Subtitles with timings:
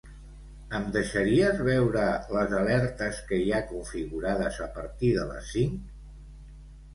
[0.77, 2.05] Em deixaries veure
[2.35, 5.79] les alertes que hi ha configurades a partir de les cinc?